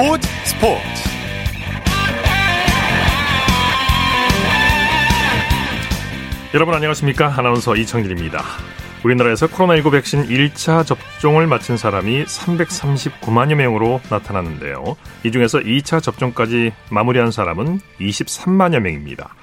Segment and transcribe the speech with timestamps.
[0.00, 0.82] 스포츠 스포츠.
[6.54, 7.34] 여러분 안녕하십니까?
[7.36, 8.42] 아나운서 이창진입니다.
[9.04, 14.96] 우리나라에서 코로나19 백신 1차 접종을 마친 사람이 339만여 명으로 나타났는데요.
[15.24, 19.34] 이 중에서 2차 접종까지 마무리한 사람은 23만여 명입니다.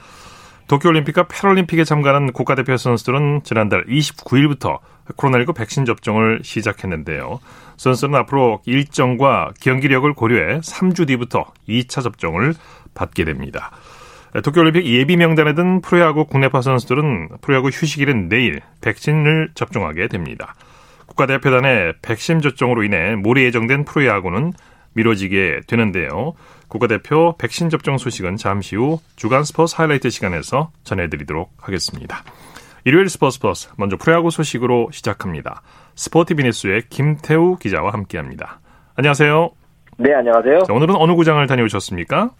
[0.67, 4.79] 도쿄올림픽과 패럴림픽에 참가하는 국가대표 선수들은 지난달 29일부터
[5.15, 7.39] 코로나19 백신 접종을 시작했는데요.
[7.77, 12.53] 선수는 앞으로 일정과 경기력을 고려해 3주 뒤부터 2차 접종을
[12.93, 13.71] 받게 됩니다.
[14.43, 20.55] 도쿄올림픽 예비 명단에 든 프로야구 국내파 선수들은 프로야구 휴식일은 내일 백신을 접종하게 됩니다.
[21.07, 24.53] 국가대표단의 백신 접종으로 인해 모레 예정된 프로야구는
[24.93, 26.33] 미뤄지게 되는데요.
[26.67, 32.23] 국가대표 백신 접종 소식은 잠시 후 주간 스포츠 하이라이트 시간에서 전해드리도록 하겠습니다.
[32.85, 35.61] 일요일 스포츠 플러스 먼저 프로야구 소식으로 시작합니다.
[35.95, 38.59] 스포티비 뉴스의 김태우 기자와 함께합니다.
[38.95, 39.49] 안녕하세요.
[39.97, 40.59] 네, 안녕하세요.
[40.63, 42.31] 자, 오늘은 어느 구장을 다녀오셨습니까?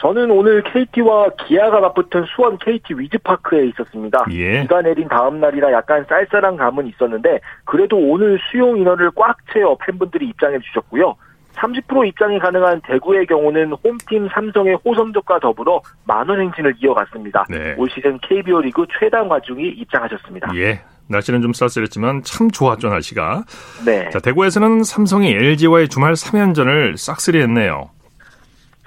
[0.00, 4.24] 저는 오늘 KT와 기아가 맞붙은 수원 KT 위즈파크에 있었습니다.
[4.30, 4.62] 예.
[4.62, 10.28] 비가 내린 다음 날이라 약간 쌀쌀한 감은 있었는데 그래도 오늘 수용 인원을 꽉 채워 팬분들이
[10.28, 11.16] 입장해 주셨고요.
[11.56, 17.46] 30% 입장이 가능한 대구의 경우는 홈팀 삼성의 호성적과 더불어 만원 행진을 이어갔습니다.
[17.50, 17.74] 네.
[17.76, 20.54] 올 시즌 KBO 리그 최다 관중이 입장하셨습니다.
[20.56, 20.80] 예.
[21.08, 23.44] 날씨는 좀 쌀쌀했지만 참 좋았죠, 날씨가.
[23.84, 24.08] 네.
[24.10, 27.90] 자, 대구에서는 삼성이 LG와의 주말 3연전을 싹쓸이했네요.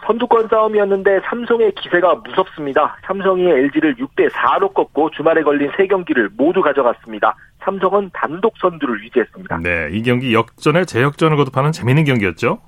[0.06, 2.98] 선두권 싸움이었는데 삼성의 기세가 무섭습니다.
[3.06, 7.36] 삼성이 LG를 6대 4로 꺾고 주말에 걸린 세 경기를 모두 가져갔습니다.
[7.64, 9.60] 삼성은 단독 선두를 유지했습니다.
[9.64, 12.60] 네, 이 경기 역전에 재역전을 거듭하는 재밌는 경기였죠.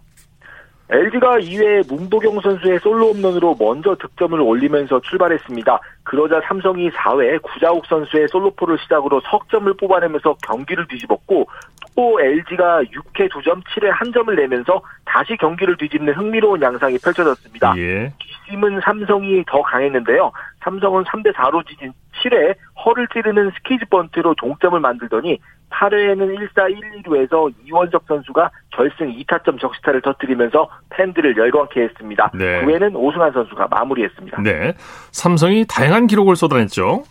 [0.89, 5.79] LG가 2회 문보경 선수의 솔로 홈런으로 먼저 득점을 올리면서 출발했습니다.
[6.03, 11.47] 그러자 삼성이 4회 구자욱 선수의 솔로포를 시작으로 석점을 뽑아내면서 경기를 뒤집었고
[11.95, 17.73] 또 LG가 6회 2점, 7회 1점을 내면서 다시 경기를 뒤집는 흥미로운 양상이 펼쳐졌습니다.
[17.77, 18.13] 예.
[18.19, 20.31] 뒷심은 삼성이 더 강했는데요.
[20.65, 21.93] 삼성은 3대 4로 지진
[22.23, 25.39] 7회 허를 찌르는 스키즈 번트로 동점을 만들더니
[25.69, 32.31] 8회에는 1사 1, 2루에서 이원석 선수가 결승 2타점 적시타를 터뜨리면서 팬들을 열광케 했습니다.
[32.33, 32.63] 네.
[32.63, 34.41] 9회는 오승환 선수가 마무리했습니다.
[34.41, 34.73] 네.
[35.11, 37.03] 삼성이 다양한 기록을 쏟아냈죠.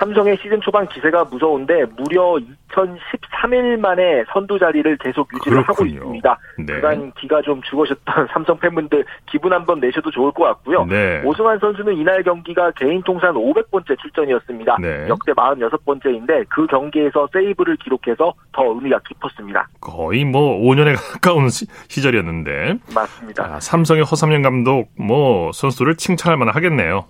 [0.00, 2.38] 삼성의 시즌 초반 기세가 무서운데 무려
[2.70, 5.94] 2013일 만에 선두 자리를 계속 유지를 하고 그렇군요.
[5.94, 6.38] 있습니다.
[6.58, 6.74] 네.
[6.74, 10.86] 그간 기가 좀 죽으셨던 삼성 팬분들 기분 한번 내셔도 좋을 것 같고요.
[10.86, 11.20] 네.
[11.24, 14.78] 오승환 선수는 이날 경기가 개인 통산 500번째 출전이었습니다.
[14.80, 15.06] 네.
[15.08, 19.68] 역대 46번째인데 그 경기에서 세이브를 기록해서 더 의미가 깊었습니다.
[19.80, 23.44] 거의 뭐 5년에 가까운 시, 시절이었는데 맞습니다.
[23.44, 27.04] 아, 삼성의 허삼영 감독 뭐 선수를 칭찬할 만은 하겠네요.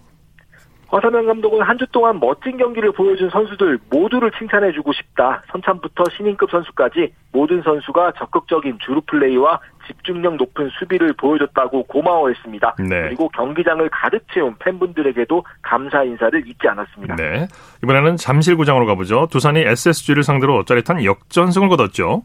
[0.92, 5.42] 허삼영 감독은 한 주 동안 멋진 경기를 보여준 선수들 모두를 칭찬해주고 싶다.
[5.50, 12.76] 선참부터 신인급 선수까지 모든 선수가 적극적인 주루 플레이와 집중력 높은 수비를 보여줬다고 고마워했습니다.
[12.80, 13.02] 네.
[13.02, 17.16] 그리고 경기장을 가득 채운 팬분들에게도 감사 인사를 잊지 않았습니다.
[17.16, 17.46] 네.
[17.82, 19.28] 이번에는 잠실구장으로 가보죠.
[19.30, 22.22] 두산이 SSG를 상대로 짜릿한 역전승을 거뒀죠.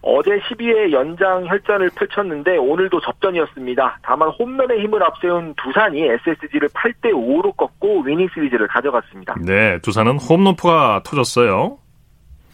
[0.00, 3.98] 어제 12회 연장 혈전을 펼쳤는데 오늘도 접전이었습니다.
[4.02, 9.34] 다만 홈런의 힘을 앞세운 두산이 SSG를 8대 5로 꺾고 위닝 시리즈를 가져갔습니다.
[9.44, 9.78] 네.
[9.80, 11.78] 두산은 홈런포가 터졌어요.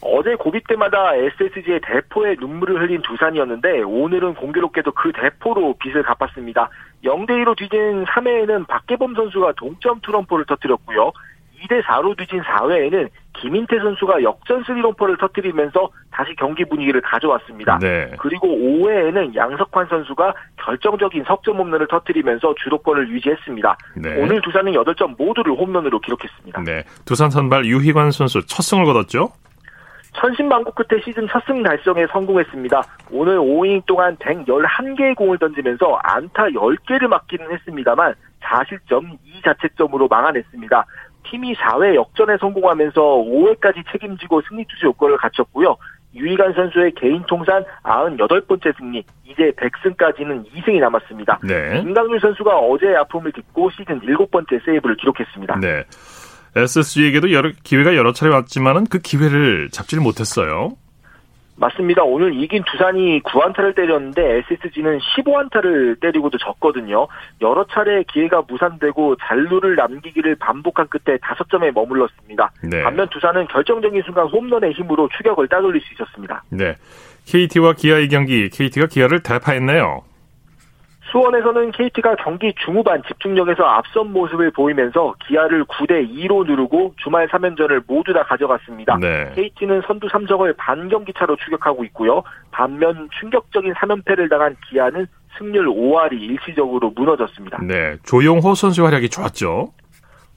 [0.06, 6.69] 어제 고비 때마다 SSG의 대포에 눈물을 흘린 두산이었는데 오늘은 공교롭게도 그 대포로 빚을 갚았습니다.
[7.05, 11.12] 0대2로 뒤진 3회에는 박계범 선수가 동점 투런포를 터뜨렸고요.
[11.62, 17.78] 2대 4로 뒤진 4회에는 김인태 선수가 역전 스리런포를 터뜨리면서 다시 경기 분위기를 가져왔습니다.
[17.81, 18.11] 네.
[18.19, 23.77] 그리고 5회에는 양석환 선수가 결정적인 석점 홈런을 터뜨리면서 주도권을 유지했습니다.
[23.97, 24.23] 네.
[24.23, 26.62] 오늘 두산은 8점 모두를 홈런으로 기록했습니다.
[26.62, 26.84] 네.
[27.05, 29.31] 두산 선발 유희관 선수 첫 승을 거뒀죠.
[30.17, 32.83] 천신만고 끝에 시즌 첫 승 달성에 성공했습니다.
[33.11, 40.87] 오늘 5이닝 동안 111개의 공을 던지면서 안타 10개를 맞기는 했습니다만 4실점 2자책점으로 막아냈습니다.
[41.31, 45.76] 팀이 4회 역전에 성공하면서 5회까지 책임지고 승리 투수 요건을 갖췄고요.
[46.15, 51.41] 유희관 선수의 개인 통산 98번째 승리, 이제 100승까지는 2승이 남았습니다.
[51.43, 51.82] 네.
[51.82, 55.59] 김강률 선수가 어제 아픔을 딛고 시즌 7번째 세이브를 기록했습니다.
[55.61, 55.85] 네.
[56.56, 60.77] SSG에게도 여러, 기회가 여러 차례 왔지만은 그 기회를 잡지를 못했어요.
[61.56, 62.03] 맞습니다.
[62.03, 67.06] 오늘 이긴 두산이 9안타를 때렸는데 SSG는 15안타를 때리고도 졌거든요.
[67.41, 72.51] 여러 차례 기회가 무산되고 잔루를 남기기를 반복한 끝에 5점에 머물렀습니다.
[72.62, 72.83] 네.
[72.83, 76.43] 반면 두산은 결정적인 순간 홈런의 힘으로 추격을 따돌릴 수 있었습니다.
[76.51, 76.75] 네.
[77.27, 80.03] KT와 기아의 경기, KT가 기아를 대파했네요.
[81.14, 88.12] 수원에서는 KT가 경기 중후반 집중력에서 앞선 모습을 보이면서 기아를 9대 2로 누르고 주말 3연전을 모두
[88.12, 88.99] 다 가져갔습니다.
[89.00, 89.31] 네.
[89.37, 92.25] KT는 선두 삼성을 반경기 차로 추격하고 있고요.
[92.50, 95.06] 반면 충격적인 3연패를 당한 기아는
[95.38, 97.60] 승률 5할이 일시적으로 무너졌습니다.
[97.62, 99.72] 네, 조용호 선수 활약이 좋았죠.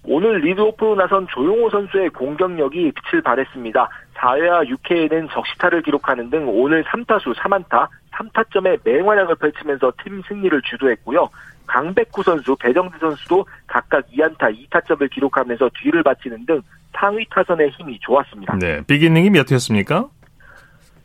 [0.07, 3.89] 오늘 리드오프로 나선 조용호 선수의 공격력이 빛을 발했습니다.
[4.15, 11.30] 4회와 6회에는 적시타를 기록하는 등 오늘 3타수 3안타, 3타점의 맹활약을 펼치면서 팀 승리를 주도했고요.
[11.68, 16.62] 강백구 선수, 배정대 선수도 각각 2안타, 2타점을 기록하면서 뒤를 바치는 등
[16.94, 18.57] 상위 타선의 힘이 좋았습니다.
[18.59, 20.07] 네, 비기닝이 몇 회였습니까?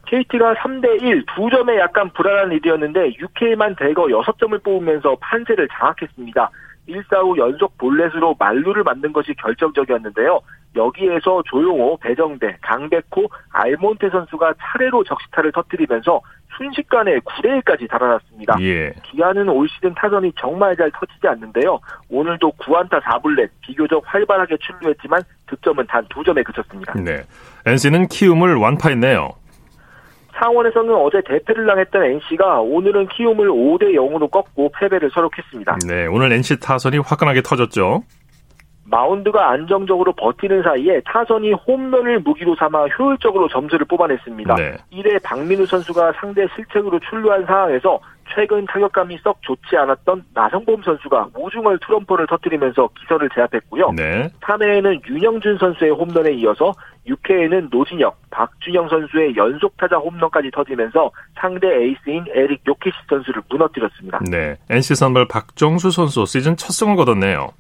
[0.06, 6.50] KT가 3대1 두 점에 약간 불안한 리드였는데 6회만 대거 6점을 뽑으면서 판세를 장악했습니다.
[6.88, 10.40] 1사후 연속 볼넷으로 만루를 만든 것이 결정적이었는데요.
[10.74, 16.20] 여기에서 조용호, 배정대, 강백호, 알몬테 선수가 차례로 적시타를 터뜨리면서
[16.56, 18.56] 순식간에 9대1까지 달아났습니다.
[18.60, 18.92] 예.
[19.04, 21.80] 기아는 올 시즌 타선이 정말 잘 터지지 않는데요.
[22.10, 26.94] 오늘도 9안타 4불넷 비교적 활발하게 출루했지만 득점은 단 2점에 그쳤습니다.
[26.94, 27.22] 네.
[27.66, 29.30] NC는 키움을 완파했네요.
[30.42, 35.78] 상원에서는 어제 대패를 당했던 NC가 오늘은 키움을 5대 0으로 꺾고 패배를 서록했습니다.
[35.86, 38.02] 네, 오늘 NC 타선이 화끈하게 터졌죠.
[38.84, 44.54] 마운드가 안정적으로 버티는 사이에 타선이 홈런을 무기로 삼아 효율적으로 점수를 뽑아냈습니다.
[44.56, 44.76] 네.
[44.92, 48.00] 1회 박민우 선수가 상대 실책으로 출루한 상황에서
[48.34, 53.92] 최근 타격감이 썩 좋지 않았던 나성범 선수가 우중얼 트럼프를 터뜨리면서 기선을 제압했고요.
[53.92, 54.28] 네.
[54.40, 56.72] 3회에는 윤영준 선수의 홈런에 이어서
[57.06, 64.20] 6회에는 노진혁, 박준영 선수의 연속 타자 홈런까지 터지면서 상대 에이스인 에릭 요키시 선수를 무너뜨렸습니다.
[64.30, 64.56] 네.
[64.70, 67.50] NC 선발 박정수 선수 시즌 첫 승을 거뒀네요.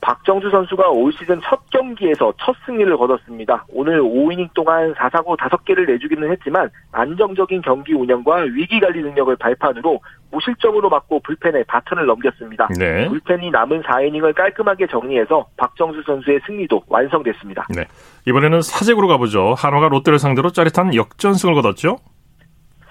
[0.00, 3.64] 박정수 선수가 올 시즌 첫 경기에서 첫 승리를 거뒀습니다.
[3.68, 10.00] 오늘 5이닝 동안 4사고 5개를 내주기는 했지만 안정적인 경기 운영과 위기 관리 능력을 발판으로
[10.30, 12.68] 무실점으로 맞고 불펜에 바턴을 넘겼습니다.
[12.78, 13.08] 네.
[13.08, 17.66] 불펜이 남은 4이닝을 깔끔하게 정리해서 박정수 선수의 승리도 완성됐습니다.
[17.74, 17.84] 네.
[18.26, 19.54] 이번에는 사직으로 가보죠.
[19.56, 21.98] 한화가 롯데를 상대로 짜릿한 역전승을 거뒀죠.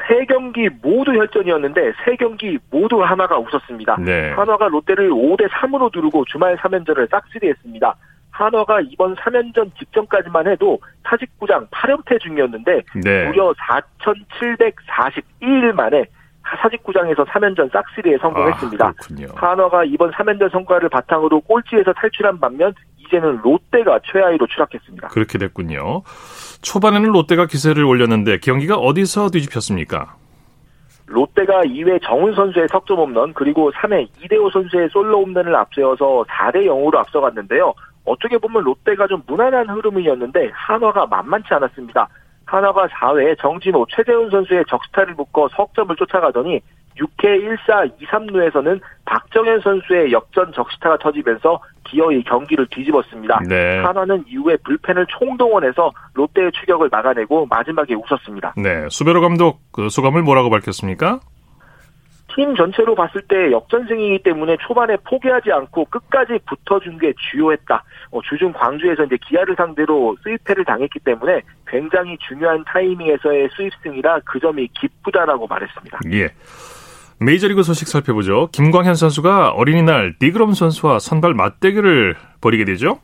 [0.08, 3.98] 세 경기 모두 혈전이었는데 세 경기 모두 하나가 웃었습니다.
[4.00, 4.32] 네.
[4.32, 7.96] 한화가 롯데를 5대 3으로 두르고 주말 3연전을 싹쓸이했습니다.
[8.32, 13.26] 한화가 이번 3연전 직전까지만 해도 사직구장 8연패 중이었는데 네.
[13.26, 16.06] 무려 4,741일 만에
[16.62, 18.86] 사직구장에서 3연전 싹쓸이에 성공했습니다.
[18.86, 18.94] 아,
[19.36, 25.10] 한화가 이번 3연전 성과를 바탕으로 꼴찌에서 탈출한 반면 이제는 롯데가 최하위로 추락했습니다.
[25.10, 26.02] 그렇게 됐군요.
[26.62, 30.16] 초반에는 롯데가 기세를 올렸는데 경기가 어디서 뒤집혔습니까?
[31.06, 36.96] 롯데가 2회 정훈 선수의 석점 홈런 그리고 3회 이대호 선수의 솔로 홈런을 앞세워서 4대 0으로
[36.98, 37.74] 앞서갔는데요.
[38.04, 42.10] 어떻게 보면 롯데가 좀 무난한 흐름이었는데 한화가 만만치 않았습니다.
[42.46, 46.62] 한화가 4회 정진호, 최재훈 선수의 적스타를 묶어 석점을 쫓아가더니
[46.98, 53.42] 6회 1사 2, 3루에서는 박정현 선수의 역전 적시타가 터지면서 기어이 경기를 뒤집었습니다.
[53.48, 53.80] 네.
[53.80, 58.56] 한화는 이후에 불펜을 총동원해서 롯데의 추격을 막아내고 마지막에 웃었습니다.
[58.58, 61.20] 네, 수베로 감독 그 소감을 뭐라고 밝혔습니까?
[62.38, 67.84] 팀 전체로 봤을 때 역전승이기 때문에 초반에 포기하지 않고 끝까지 붙어준 게 주효했다.
[68.12, 74.68] 어, 주중 광주에서 이제 기아를 상대로 스윕패를 당했기 때문에 굉장히 중요한 타이밍에서의 스윕승이라 그 점이
[74.80, 76.00] 기쁘다라고 말했습니다.
[76.12, 76.30] 예.
[77.20, 78.50] 메이저리그 소식 살펴보죠.
[78.52, 83.00] 김광현 선수가 어린이날 디그롬 선수와 선발 맞대결을 벌이게 되죠.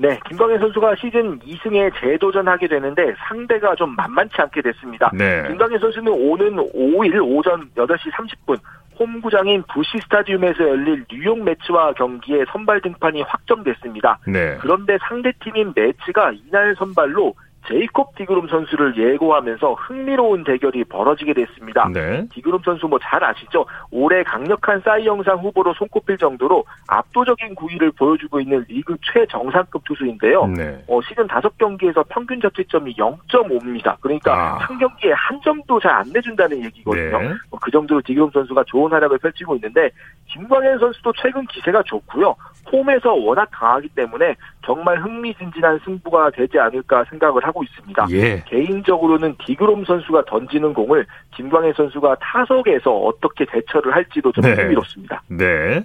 [0.00, 5.10] 네, 김광현 선수가 시즌 2승에 재도전하게 되는데 상대가 좀 만만치 않게 됐습니다.
[5.12, 5.42] 네.
[5.48, 8.58] 김광현 선수는 오는 5일 오전 8시 30분
[8.98, 14.20] 홈구장인 부시 스타디움에서 열릴 뉴욕 매치와 경기에 선발 등판이 확정됐습니다.
[14.26, 14.56] 네.
[14.60, 17.34] 그런데 상대팀인 매치가 이날 선발로
[17.68, 21.88] 제이콥 디그롬 선수를 예고하면서 흥미로운 대결이 벌어지게 됐습니다.
[21.92, 22.26] 네.
[22.32, 23.64] 디그롬 선수 뭐 잘 아시죠?
[23.90, 30.46] 올해 강력한 사이 영상 후보로 손꼽힐 정도로 압도적인 구위를 보여주고 있는 리그 최정상급 투수인데요.
[30.46, 30.82] 네.
[30.88, 33.96] 어, 시즌 5경기에서 평균 자책점이 0.5입니다.
[34.00, 34.58] 그러니까 아.
[34.58, 37.18] 한 경기에 한 점도 잘 안 내준다는 얘기거든요.
[37.18, 37.28] 네.
[37.50, 39.90] 어, 그 정도로 디그롬 선수가 좋은 활약을 펼치고 있는데
[40.26, 42.36] 김광현 선수도 최근 기세가 좋고요.
[42.72, 44.34] 홈에서 워낙 강하기 때문에
[44.64, 48.06] 정말 흥미진진한 승부가 되지 않을까 생각을 하고 있습니다.
[48.10, 48.42] 예.
[48.46, 54.54] 개인적으로는 디그롬 선수가 던지는 공을 김광현 선수가 타석에서 어떻게 대처를 할지도 좀 네.
[54.54, 55.22] 흥미롭습니다.
[55.28, 55.82] 네.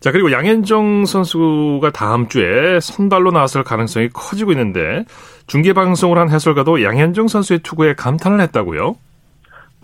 [0.00, 5.04] 자, 그리고 양현종 선수가 다음 주에 선발로 나설 가능성이 커지고 있는데
[5.46, 8.96] 중계방송을 한 해설가도 양현종 선수의 투구에 감탄을 했다고요?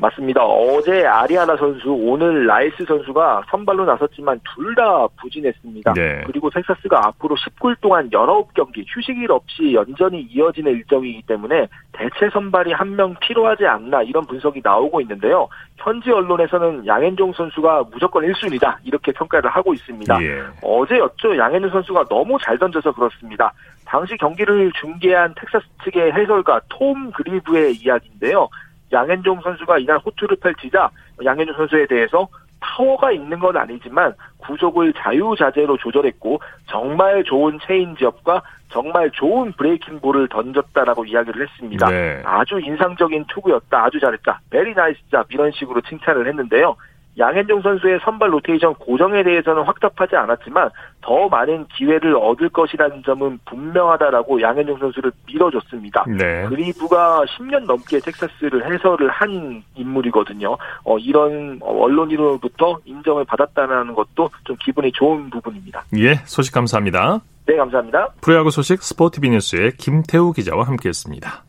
[0.01, 0.45] 맞습니다.
[0.45, 5.95] 어제 아리아나 선수, 오늘 라이스 선수가 선발로 나섰지만 둘 다 부진했습니다.
[5.95, 6.23] 네.
[6.27, 12.89] 그리고 텍사스가 앞으로 19일 동안 19경기 휴식일 없이 연전이 이어지는 일정이기 때문에 대체 선발이 한
[12.95, 15.49] 명 필요하지 않나 이런 분석이 나오고 있는데요.
[15.79, 20.23] 현지 언론에서는 양현종 선수가 무조건 1순위다 이렇게 평가를 하고 있습니다.
[20.23, 20.43] 예.
[20.63, 21.37] 어제였죠.
[21.37, 23.53] 양현종 선수가 너무 잘 던져서 그렇습니다.
[23.85, 28.49] 당시 경기를 중계한 텍사스 측의 해설가 톰 그리브의 이야기인데요.
[28.93, 30.91] 양현종 선수가 이날 호투를 펼치자
[31.25, 32.29] 양현종 선수에 대해서
[32.61, 41.05] 파워가 있는 건 아니지만 구속을 자유자재로 조절했고 정말 좋은 체인지업과 정말 좋은 브레이킹 볼을 던졌다라고
[41.05, 41.89] 이야기를 했습니다.
[41.89, 42.23] 네.
[42.25, 43.85] 아주 인상적인 투구였다.
[43.85, 44.41] 아주 잘했다.
[44.51, 46.77] very nice job 이런 식으로 칭찬을 했는데요.
[47.19, 50.71] 양현종 선수의 선발 로테이션 고정에 대해서는 확답하지 않았지만
[51.01, 56.05] 더 많은 기회를 얻을 것이라는 점은 분명하다라고 양현종 선수를 밀어줬습니다.
[56.07, 56.47] 네.
[56.49, 60.57] 그리브가 10년 넘게 텍사스를 해설을 한 인물이거든요.
[60.85, 65.85] 어, 이런 언론인으로부터 인정을 받았다는 것도 좀 기분이 좋은 부분입니다.
[65.97, 67.21] 예, 소식 감사합니다.
[67.47, 68.11] 네, 감사합니다.
[68.21, 71.45] 프로야구 소식 스포티비 뉴스의 김태우 기자와 함께했습니다.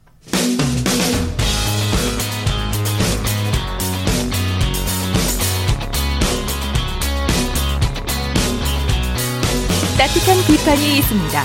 [10.09, 11.43] 따뜻한 비판이 있습니다.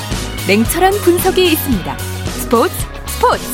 [0.49, 1.99] 냉철한 분석이 있습니다.
[1.99, 2.73] 스포츠
[3.06, 3.44] 스포츠.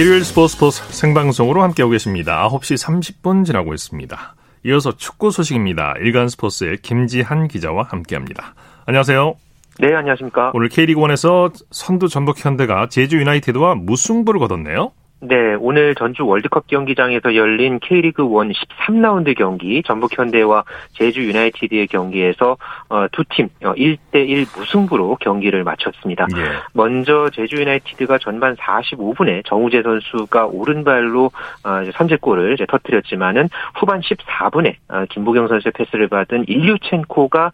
[0.00, 2.48] 일요일 스포츠 스포츠 생방송으로 함께하고 계십니다.
[2.48, 4.34] 9시 30분 지나고 있습니다.
[4.64, 5.94] 이어서 축구 소식입니다.
[6.00, 8.54] 일간 스포츠의 김지한 기자와 함께합니다.
[8.86, 9.34] 안녕하세요.
[9.80, 10.52] 네, 안녕하십니까.
[10.54, 14.92] 오늘 K리그1에서 선두 전북 현대가 제주 유나이티드와 무승부를 거뒀네요.
[15.24, 18.52] 네, 오늘 전주 월드컵 경기장에서 열린 K리그 1
[18.88, 20.64] 13라운드 경기 전북 현대와
[20.94, 22.56] 제주 유나이티드의 경기에서
[22.88, 26.26] 어, 두팀 1대1 어, 무승부로 경기를 마쳤습니다.
[26.36, 26.42] 예.
[26.72, 31.26] 먼저 제주 유나이티드가 전반 45분에 정우재 선수가 오른발로
[31.62, 34.74] 어, 선제골을 터뜨렸지만은 후반 14분에
[35.10, 37.52] 김보경 선수의 패스를 받은 일류첸코가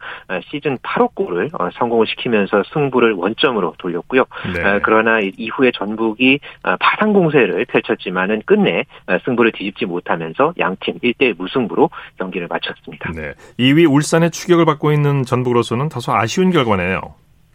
[0.51, 4.25] 시즌 8호 골을 성공을 시키면서 승부를 원점으로 돌렸고요.
[4.55, 4.81] 네.
[4.83, 6.41] 그러나 이후에 전북이
[6.81, 8.85] 파상 공세를 경기를 펼쳤지만은 끝내
[9.25, 13.13] 승부를 뒤집지 못하면서 양팀 1대1 무승부로 경기를 마쳤습니다.
[13.13, 13.33] 네.
[13.59, 17.01] 2위 울산의 추격을 받고 있는 전북으로서는 다소 아쉬운 결과네요.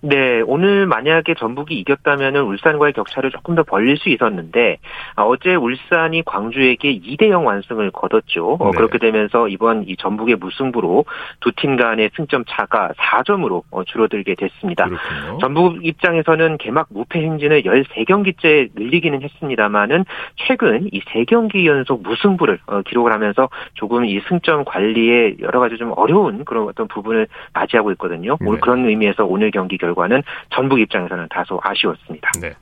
[0.06, 4.78] 네, 오늘 만약에 전북이 이겼다면 울산과의 격차를 조금 더 벌릴 수 있었는데
[5.16, 8.58] 아, 어제 울산이 광주에게 2대 0 완승을 거뒀죠.
[8.60, 8.78] 어, 네.
[8.78, 11.06] 그렇게 되면서 이번 이 전북의 무승부로
[11.40, 14.86] 두 팀 간의 승점 차가 4점으로 어, 줄어들게 됐습니다.
[14.86, 15.38] 그렇군요.
[15.40, 20.04] 전북 입장에서는 개막 무패 행진을 13경기째 늘리기는 했습니다만은
[20.36, 25.94] 최근 이 3경기 연속 무승부를 어, 기록을 하면서 조금 이 승점 관리에 여러 가지 좀
[25.96, 28.38] 어려운 그런 어떤 부분을 맞이하고 있거든요.
[28.42, 28.58] 네.
[28.60, 30.24] 그런 의미에서 오늘 경기 결과 결과는
[30.54, 32.32] 전북 입장에서는 다소 아쉬웠습니다.
[32.42, 32.54] 네.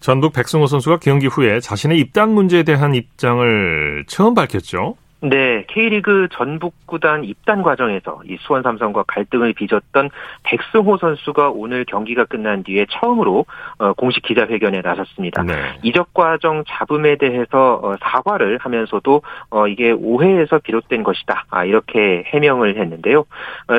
[0.00, 4.96] 전북 백승호 선수가 경기 후에 자신의 입단 문제에 대한 입장을 처음 밝혔죠.
[5.24, 10.10] 네, K리그 전북 구단 입단 과정에서 이 수원 삼성과 갈등을 빚었던
[10.42, 13.46] 백승호 선수가 오늘 경기가 끝난 뒤에 처음으로
[13.78, 15.44] 어, 공식 기자회견에 나섰습니다.
[15.44, 15.54] 네.
[15.84, 21.44] 이적 과정 잡음에 대해서 어, 사과를 하면서도 어, 이게 오해에서 비롯된 것이다.
[21.50, 23.24] 아, 이렇게 해명을 했는데요.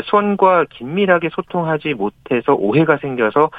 [0.06, 3.50] 수원과 긴밀하게 소통하지 못해서 오해가 생겨서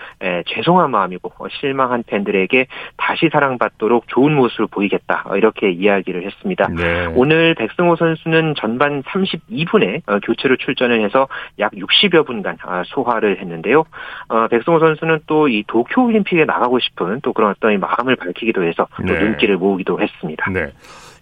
[0.46, 5.24] 죄송한 마음이고 실망한 팬들에게 다시 사랑받도록 좋은 모습을 보이겠다.
[5.34, 6.68] 이렇게 이야기를 했습니다.
[6.68, 7.12] 네.
[7.14, 11.28] 오늘 백 백승호 선수는 전반 32분에 어, 교체로 출전을 해서
[11.58, 13.84] 약 60여 분간 아, 소화를 했는데요.
[14.28, 18.86] 어, 백승호 선수는 또 이 도쿄 올림픽에 나가고 싶은 또 그런 어떤 마음을 밝히기도 해서
[18.96, 19.20] 또 네.
[19.20, 20.50] 눈길을 모으기도 했습니다.
[20.50, 20.72] 네.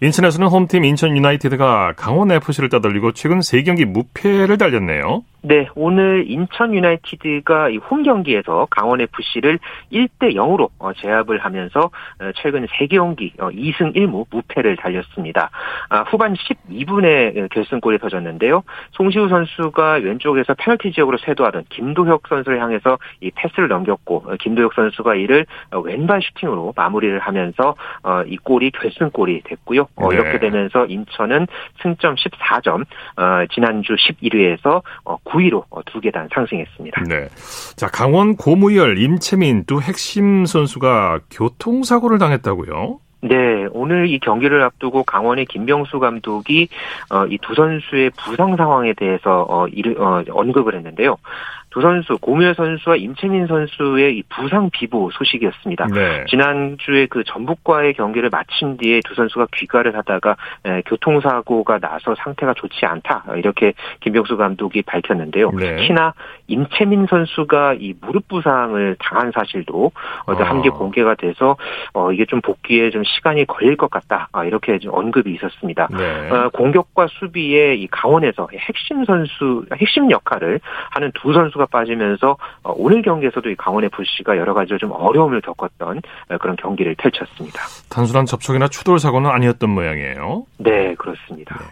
[0.00, 5.22] 인천에서는 홈팀 인천 유나이티드가 강원 FC를 따돌리고 최근 3경기 무패를 달렸네요.
[5.44, 9.58] 네, 오늘 인천 유나이티드가 홈 경기에서 강원 FC를
[9.92, 15.50] 1대 0으로 어, 제압을 하면서 어, 최근 3경기 2승 어, 1무 무패를 달렸습니다.
[15.88, 18.62] 아, 후반 12분에 결승골이 터졌는데요.
[18.92, 25.46] 송시우 선수가 왼쪽에서 페널티 지역으로 쇄도하던 김도혁 선수를 향해서 이 패스를 넘겼고 김도혁 선수가 이를
[25.84, 27.74] 왼발 슈팅으로 마무리를 하면서
[28.26, 29.88] 이 골이 결승골이 됐고요.
[29.98, 30.06] 네.
[30.12, 31.46] 이렇게 되면서 인천은
[31.82, 32.84] 승점 14점,
[33.50, 34.82] 지난주 11위에서
[35.24, 37.02] 9 위로 어, 두 계단 상승했습니다.
[37.08, 37.28] 네.
[37.76, 42.98] 자, 강원 고무열 임채민 두 핵심 선수가 교통사고를 당했다고요?
[43.24, 46.68] 네, 오늘 이 경기를 앞두고 강원의 김병수 감독이
[47.08, 51.16] 어, 이 두 선수의 부상 상황에 대해서 어, 이를, 어, 언급을 했는데요.
[51.72, 55.86] 두 선수 고무열 선수와 임채민 선수의 이 부상 비보 소식이었습니다.
[55.86, 56.24] 네.
[56.28, 60.36] 지난주에 그 전북과의 경기를 마친 뒤에 두 선수가 귀가를 하다가
[60.66, 65.50] 에, 교통사고가 나서 상태가 좋지 않다 이렇게 김병수 감독이 밝혔는데요.
[65.52, 65.76] 네.
[65.76, 66.12] 특히나
[66.46, 69.92] 임채민 선수가 이 무릎 부상을 당한 사실도
[70.26, 70.50] 어제 아.
[70.50, 71.56] 함께 공개가 돼서
[71.94, 75.88] 어, 이게 좀 복귀에 좀 시간이 걸릴 것 같다 아, 이렇게 좀 언급이 있었습니다.
[75.90, 76.30] 네.
[76.30, 80.60] 어, 공격과 수비에 이 강원에서 핵심 선수 핵심 역할을
[80.90, 86.00] 하는 두 선수가 빠지면서 어, 오늘 경기에서도 이 강원 FC가 여러 가지로 좀 어려움을 겪었던
[86.30, 87.62] 어, 그런 경기를 펼쳤습니다.
[87.88, 90.44] 단순한 접촉이나 추돌 사고는 아니었던 모양이에요.
[90.58, 91.58] 네, 그렇습니다.
[91.58, 91.64] 네.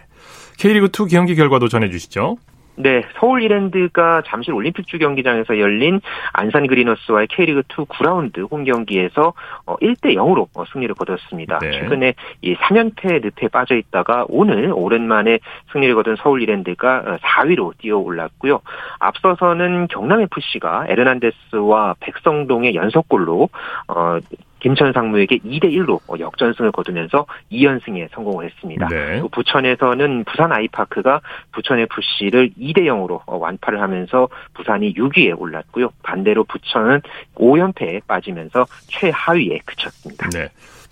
[0.57, 2.37] K리그 2 경기 결과도 전해주시죠.
[2.75, 6.01] 네, 서울 이랜드가 잠실 올림픽 주 경기장에서 열린
[6.33, 9.33] 안산 그리너스와의 K리그 2 9라운드 홈 경기에서
[9.65, 11.59] 1대 어, 0으로 어, 승리를 거뒀습니다.
[11.59, 11.71] 네.
[11.71, 15.39] 최근에 이 3연패 늪에 빠져 있다가 오늘 오랜만에
[15.71, 18.61] 승리를 거둔 서울 이랜드가 4위로 어, 뛰어 올랐고요.
[18.99, 23.49] 앞서서는 경남 FC가 에르난데스와 백성동의 연속골로
[24.61, 28.87] 김천 상무에게 2대 1로 역전승을 거두면서 2연승에 성공을 했습니다.
[28.87, 29.21] 네.
[29.31, 31.19] 부천에서는 부산 아이파크가
[31.51, 35.89] 부천 FC를 2대 0으로 완파를 하면서 부산이 6위에 올랐고요.
[36.03, 37.01] 반대로 부천은
[37.35, 40.29] 5연패에 빠지면서 최하위에 그쳤습니다.
[40.29, 40.49] 네.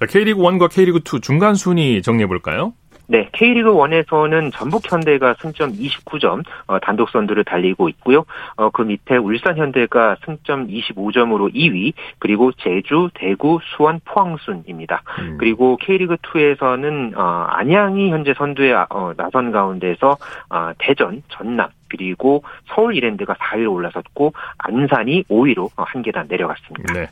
[0.08, 2.74] K리그 1과 K리그 2 중간 순위 정리해 볼까요?
[3.12, 8.24] 네, K리그 1에서는 전북 현대가 승점 29점 어, 단독 선두를 달리고 있고요.
[8.56, 15.02] 어, 그 밑에 울산 현대가 승점 25점으로 2위, 그리고 제주, 대구, 수원, 포항순입니다.
[15.22, 15.38] 음.
[15.40, 20.18] 그리고 K리그 2에서는 어, 안양이 현재 선두에 어, 나선 가운데서
[20.52, 26.94] 어, 대전, 전남, 그리고 서울 이랜드가 4위로 올라섰고 안산이 5위로 한 계단 내려갔습니다.
[26.94, 27.08] 네.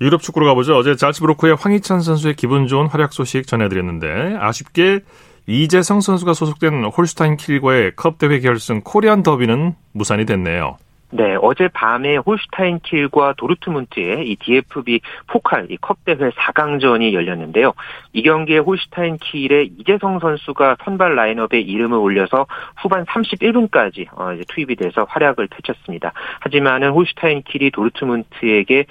[0.00, 0.76] 유럽 축구로 가보죠.
[0.76, 5.00] 어제 잘츠브로크의 황희찬 선수의 기분 좋은 활약 소식 전해드렸는데 아쉽게
[5.46, 10.76] 이재성 선수가 소속된 홀슈타인 킬과의 컵 대회 결승 코리안 더비는 무산이 됐네요.
[11.10, 17.72] 네, 어제 밤에 홀슈타인 킬과 도르트문트의 이 DFB 포칼 이 컵대회 4강전이 열렸는데요.
[18.12, 22.46] 이 경기에 홀슈타인 킬의 이재성 선수가 선발 라인업에 이름을 올려서
[22.76, 26.12] 후반 31분까지 어 이제 투입이 돼서 활약을 펼쳤습니다.
[26.40, 28.84] 하지만은 홀슈타인 킬이 도르트문트에게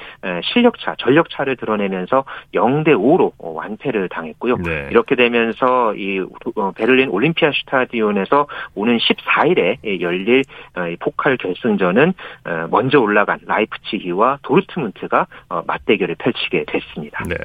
[0.44, 4.58] 실력차, 전력차를 드러내면서 0대 5로 어, 완패를 당했고요.
[4.58, 4.88] 네.
[4.90, 6.20] 이렇게 되면서 이
[6.56, 10.44] 어, 베를린 올림피아 슈타디온에서 오는 14일에 열릴
[10.76, 12.14] 어, 포칼 결승전은 경우에는
[12.46, 17.24] 어, 먼저 올라간 라이프치히와 도르트문트가 어, 맞대결을 펼치게 됐습니다.
[17.28, 17.36] 네.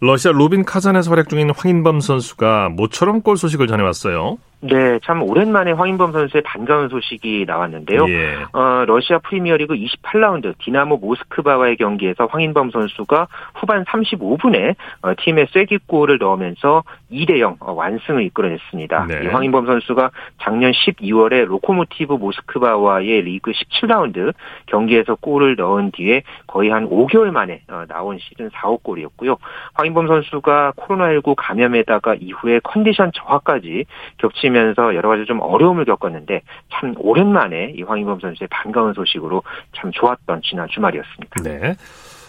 [0.00, 4.38] 러시아 루빈 카잔에서 활약 중인 황인범 선수가 모처럼 골 소식을 전해왔어요.
[4.62, 8.06] 네, 참 오랜만에 황인범 선수의 반가운 소식이 나왔는데요.
[8.08, 8.36] 예.
[8.52, 16.84] 어, 러시아 프리미어리그 28라운드 디나모 모스크바와의 경기에서 황인범 선수가 후반 35분에 어, 팀의 쐐기골을 넣으면서
[17.10, 19.06] 2대 0 어, 완승을 이끌어냈습니다.
[19.06, 19.28] 네.
[19.28, 20.10] 황인범 선수가
[20.42, 24.34] 작년 12월에 로코모티브 모스크바와의 리그 17라운드
[24.66, 29.38] 경기에서 골을 넣은 뒤에 거의 한 5개월 만에 어, 나온 시즌 4호 골이었고요.
[29.74, 33.86] 황인범 선수가 코로나19 감염에다가 이후에 컨디션 저하까지
[34.18, 39.42] 겹치 치면서 여러 가지 좀 어려움을 겪었는데 참 오랜만에 이 황인범 선수의 반가운 소식으로
[39.76, 41.42] 참 좋았던 지난 주말이었습니다.
[41.42, 41.76] 네.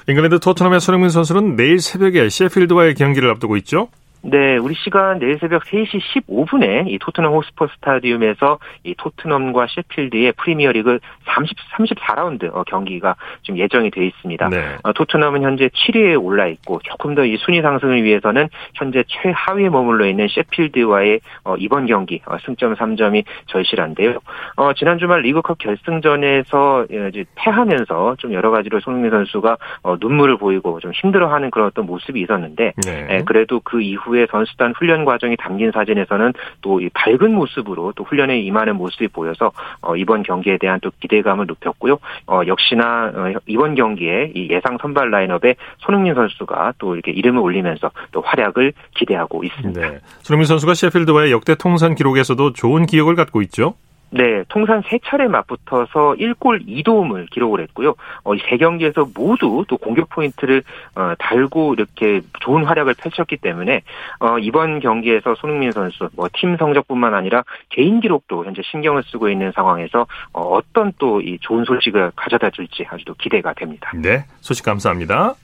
[0.08, 3.90] 잉글랜드 토트넘의 손흥민 선수는 내일 새벽에 셰필드와의 경기를 앞두고 있죠.
[4.24, 11.00] 네, 우리 시간 내일 새벽 3시 15분에 이 토트넘 호스퍼 스타디움에서 이 토트넘과 셰필드의 프리미어리그
[11.26, 14.50] 30 34라운드 어, 경기가 지금 예정이 돼 있습니다.
[14.50, 14.76] 네.
[14.84, 20.06] 어, 토트넘은 현재 7위에 올라 있고 조금 더 이 순위 상승을 위해서는 현재 최하위에 머물러
[20.06, 24.20] 있는 셰필드와의 어, 이번 경기 어, 승점 3점이 절실한데요.
[24.58, 30.38] 어, 지난 주말 리그컵 결승전에서 예, 이제 패하면서 좀 여러 가지로 손흥민 선수가 어, 눈물을
[30.38, 33.08] 보이고 좀 힘들어하는 그런 어떤 모습이 있었는데 네.
[33.10, 37.94] 예, 그래도 그 이후 이 후에 선수단 훈련 과정이 담긴 사진에서는 또 이 밝은 모습으로
[37.96, 42.00] 또 훈련에 임하는 모습이 보여서 어, 이번 경기에 대한 또 기대감을 높였고요.
[42.28, 47.92] 어, 역시나 어, 이번 경기에 이 예상 선발 라인업에 손흥민 선수가 또 이렇게 이름을 올리면서
[48.12, 49.82] 또 활약을 기대하고 있습니다.
[49.82, 50.00] 네.
[50.22, 53.76] 손흥민 선수가 셰필드와의 역대 통산 기록에서도 좋은 기억을 갖고 있죠.
[54.12, 57.96] 네, 통산 세차례 맞붙어서 1골 2도움을 기록을 했고요.
[58.24, 60.64] 어, 세 경기에서 모두 또 공격 포인트를
[60.96, 63.82] 어, 달고 이렇게 좋은 활약을 펼쳤기 때문에
[64.20, 69.52] 어, 이번 경기에서 손흥민 선수 뭐 팀 성적뿐만 아니라 개인 기록도 현재 신경을 쓰고 있는
[69.54, 73.92] 상황에서 어, 어떤 또 이 좋은 소식을 가져다 줄지 아주 도 기대가 됩니다.
[73.96, 75.36] 네, 소식 감사합니다.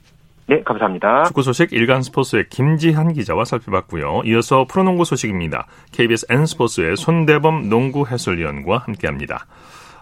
[0.50, 1.26] 네, 감사합니다.
[1.26, 4.22] 축구 소식 일간 스포츠의 김지한 기자와 살펴봤고요.
[4.26, 5.68] 이어서 프로농구 소식입니다.
[5.92, 9.46] KBS N스포츠의 손대범 농구 해설위원과 함께합니다.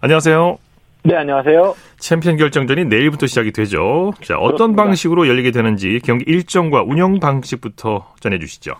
[0.01, 0.58] 안녕하세요.
[1.03, 1.75] 네, 안녕하세요.
[1.97, 4.13] 챔피언 결정전이 내일부터 시작이 되죠.
[4.23, 4.84] 자, 어떤 그렇습니다.
[4.84, 8.73] 방식으로 열리게 되는지 경기 일정과 운영 방식부터 전해 주시죠.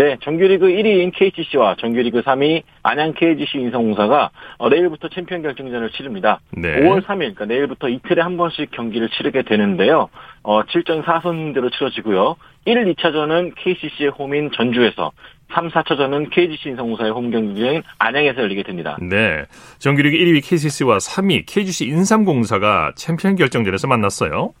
[0.00, 6.40] 네, 정규리그 1위인 KCC와 정규리그 3위 안양 KGC 인삼공사가 어, 내일부터 챔피언 결정전을 치릅니다.
[6.52, 6.80] 네.
[6.80, 10.08] 5월 3일, 그러니까 내일부터 이틀에 한 번씩 경기를 치르게 되는데요.
[10.42, 12.36] 어, 7전 4선승제로 치러지고요.
[12.64, 15.12] 1, 2차전은 KCC의 홈인 전주에서
[15.52, 18.96] 3, 4차전은 KGC 인삼공사의 홈 경기인 안양에서 열리게 됩니다.
[19.02, 19.44] 네.
[19.80, 24.54] 정규리그 1위 KCC와 3위 KGC 인삼공사가 챔피언 결정전에서 만났어요.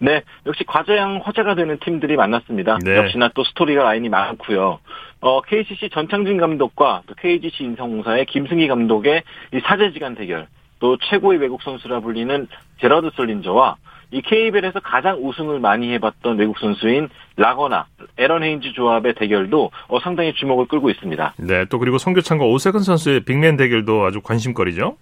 [0.00, 2.78] 네, 역시 과제양 화제가 되는 팀들이 만났습니다.
[2.84, 2.96] 네.
[2.96, 4.78] 역시나 또 스토리가 라인이 많고요.
[5.20, 9.22] 어, KCC 전창진 감독과 또 KGC 인성공사의 김승희 감독의
[9.54, 10.46] 이 사제지간 대결,
[10.78, 12.46] 또 최고의 외국 선수라 불리는
[12.80, 13.76] 제라드 솔린저와
[14.10, 20.32] 이 KBL에서 가장 우승을 많이 해봤던 외국 선수인 라거나, 에런 헤인즈 조합의 대결도 어, 상당히
[20.34, 21.34] 주목을 끌고 있습니다.
[21.38, 24.96] 네, 또 그리고 송교창과 오세근 선수의 빅맨 대결도 아주 관심거리죠.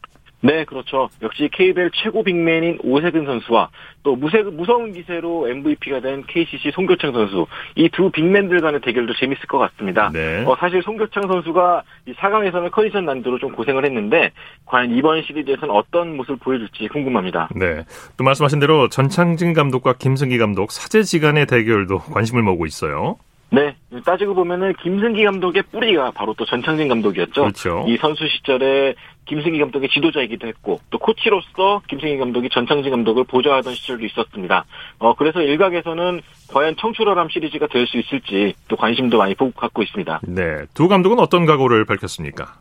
[0.46, 1.08] 네, 그렇죠.
[1.22, 3.70] 역시 KBL 최고 빅맨인 오세근 선수와
[4.02, 9.46] 또 무세, 무서운 기세로 MVP가 된 KCC 송교창 선수 이 두 빅맨들 간의 대결도 재밌을
[9.46, 10.10] 것 같습니다.
[10.12, 10.44] 네.
[10.44, 14.32] 어, 사실 송교창 선수가 이 4강에서는 컨디션 난도로 좀 고생을 했는데
[14.66, 17.48] 과연 이번 시리즈에서는 어떤 모습을 보여줄지 궁금합니다.
[17.56, 17.84] 네,
[18.16, 23.16] 또 말씀하신 대로 전창진 감독과 김승기 감독 사제지간의 대결도 관심을 모으고 있어요.
[23.50, 27.42] 네, 따지고 보면은 김승기 감독의 뿌리가 바로 또 전창진 감독이었죠.
[27.42, 27.84] 그렇죠.
[27.86, 28.94] 이 선수 시절에
[29.26, 34.64] 김승기 감독의 지도자이기도 했고 또 코치로서 김승기 감독이 전창진 감독을 보좌하던 시절도 있었습니다.
[34.98, 36.20] 어 그래서 일각에서는
[36.52, 40.20] 과연 청출어람 시리즈가 될 수 있을지 또 관심도 많이 갖고 있습니다.
[40.24, 42.54] 네, 두 감독은 어떤 각오를 밝혔습니까?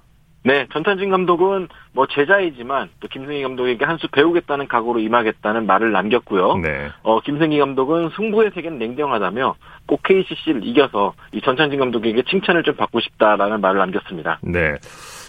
[0.45, 6.57] 네, 전탄진 감독은 뭐 제자이지만 또 김승희 감독에게 한 수 배우겠다는 각오로 임하겠다는 말을 남겼고요.
[6.57, 6.89] 네.
[7.01, 9.55] 어, 김승희 감독은 승부의 세계는 냉정하다며
[9.87, 14.39] 꼭 KCC를 이겨서 이 전창진 감독에게 칭찬을 좀 받고 싶다라는 말을 남겼습니다.
[14.43, 14.75] 네.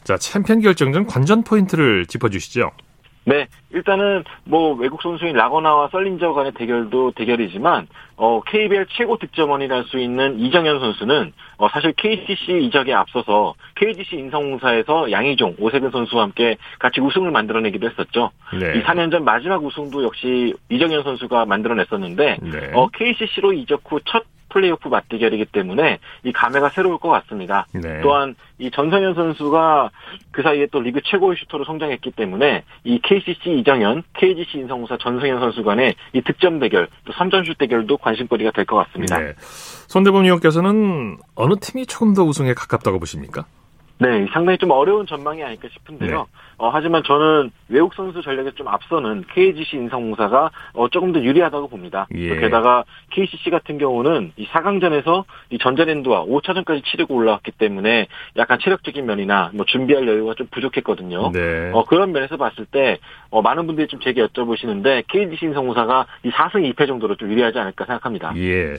[0.04, 2.70] 자, 챔피언 결정전 관전 포인트를 짚어주시죠.
[3.28, 9.98] 네, 일단은 뭐 외국 선수인 라건아와 설린저 간의 대결도 대결이지만 어 KBL 최고 득점원이랄 수
[9.98, 17.00] 있는 이정현 선수는 어 사실 KCC 이적에 앞서서 KGC 인삼공사에서 양희종, 오세근 선수와 함께 같이
[17.00, 18.30] 우승을 만들어내기도 했었죠.
[18.58, 18.78] 네.
[18.78, 22.70] 이 4년 전 마지막 우승도 역시 이정현 선수가 만들어냈었는데 네.
[22.74, 24.24] 어 KCC로 이적 후 첫
[24.56, 27.66] 플레이오프 맞대결이기 때문에 이 감회가 새로울 것 같습니다.
[27.72, 28.00] 네.
[28.00, 29.90] 또한 이 전성현 선수가
[30.30, 35.62] 그 사이에 또 리그 최고의 슈터로 성장했기 때문에 이 KCC 이정현, KGC 인성공사 전성현 선수
[35.62, 39.18] 간의 이 득점 대결, 또 3점슛 대결도 관심거리가 될 것 같습니다.
[39.18, 39.34] 네.
[39.88, 43.44] 손대범 위원께서는 어느 팀이 조금 더 우승에 가깝다고 보십니까?
[43.98, 46.18] 네, 상당히 좀 어려운 전망이 아닐까 싶은데요.
[46.18, 46.24] 네.
[46.58, 52.06] 어, 하지만 저는 외국 선수 전력에 좀 앞서는 KGC 인성공사가 어, 조금 더 유리하다고 봅니다.
[52.14, 52.36] 예.
[52.40, 59.50] 게다가 KCC 같은 경우는 이 4강전에서 이 전자랜드와 5차전까지 치르고 올라왔기 때문에 약간 체력적인 면이나
[59.54, 61.30] 뭐 준비할 여유가 좀 부족했거든요.
[61.32, 61.70] 네.
[61.72, 62.98] 어, 그런 면에서 봤을 때
[63.30, 67.84] 어, 많은 분들이 좀 제게 여쭤보시는데 KGC 인성공사가 이 4승 2패 정도로 좀 유리하지 않을까
[67.84, 68.34] 생각합니다.
[68.36, 68.76] 예.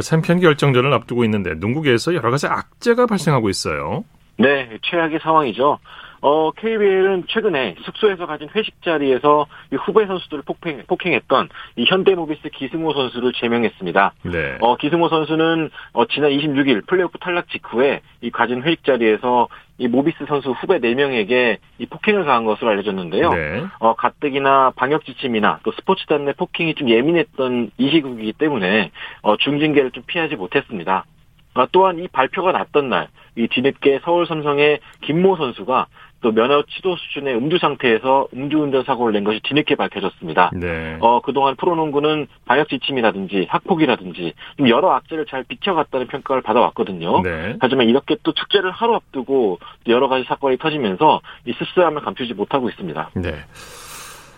[0.00, 4.04] 챔피언 결정전을 앞두고 있는데 농구계에서 여러 가지 악재가 발생하고 있어요.
[4.36, 5.78] 네, 최악의 상황이죠.
[6.20, 9.46] 어, KBL은 최근에 숙소에서 가진 회식 자리에서
[9.84, 14.14] 후배 선수들을 폭행, 폭행 했던 이 현대모비스 기승호 선수를 제명했습니다.
[14.22, 14.56] 네.
[14.60, 20.24] 어, 기승호 선수는 어, 지난 26일 플레이오프 탈락 직후에 이 가진 회식 자리에서 이 모비스
[20.26, 23.30] 선수 후배 4명에게 이 폭행을 가한 것으로 알려졌는데요.
[23.30, 23.64] 네.
[23.80, 29.90] 어, 가뜩이나 방역 지침이나 또 스포츠단 내 폭행이 좀 예민했던 이 시국이기 때문에 어, 중징계를
[29.90, 31.04] 좀 피하지 못했습니다.
[31.54, 35.86] 아, 또한 이 발표가 났던 날, 이 뒤늦게 서울 삼성의 김모 선수가
[36.20, 40.52] 또 면허 취소 수준의 음주 상태에서 음주운전 사고를 낸 것이 뒤늦게 밝혀졌습니다.
[40.54, 40.96] 네.
[41.00, 47.20] 어, 그동안 프로농구는 방역 지침이라든지 학폭이라든지 좀 여러 악재를 잘 비춰갔다는 평가를 받아왔거든요.
[47.20, 47.56] 네.
[47.60, 53.10] 하지만 이렇게 또 축제를 하루 앞두고 여러 가지 사건이 터지면서 이 씁쓸함을 감추지 못하고 있습니다.
[53.16, 53.34] 네.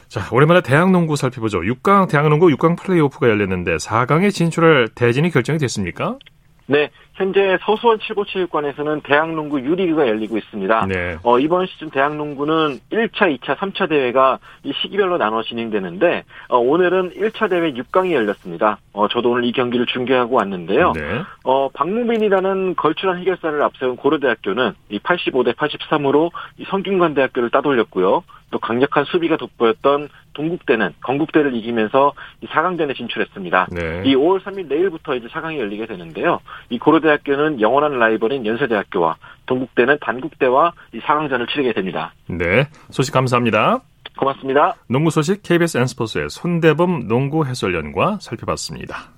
[0.09, 1.61] 자, 오랜만에 대학농구 살펴보죠.
[1.61, 6.19] 6강 대학농구 6강 플레이오프가 열렸는데 4강에 진출할 대진이 결정이 됐습니까?
[6.67, 10.87] 네, 현재 서수원 757관에서는 대학농구 유리그가 열리고 있습니다.
[10.87, 11.17] 네.
[11.23, 17.49] 어, 이번 시즌 대학농구는 1차, 2차, 3차 대회가 이 시기별로 나눠 진행되는데 어, 오늘은 1차
[17.49, 18.79] 대회 6강이 열렸습니다.
[18.93, 20.93] 어, 저도 오늘 이 경기를 중계하고 왔는데요.
[20.93, 21.23] 네.
[21.45, 28.25] 어, 박무빈이라는 걸출한 해결사를 앞세운 고려대학교는 이 85대 83으로 이 성균관대학교를 따돌렸고요.
[28.51, 33.69] 또 강력한 수비가 돋보였던 동국대는 건국대를 이기면서 이 4강전에 진출했습니다.
[33.73, 34.03] 네.
[34.05, 36.41] 이 5월 3일 내일부터 이제 4강이 열리게 되는데요.
[36.69, 39.17] 이 고려대 학교는 영원한 라이벌인 연세대학교와
[39.47, 42.13] 동국대는 단국대와 이 4강전을 치르게 됩니다.
[42.29, 43.81] 네, 소식 감사합니다.
[44.19, 44.75] 고맙습니다.
[44.89, 49.11] 농구 소식 KBS N스포츠의 손대범 농구 해설위원과 살펴봤습니다.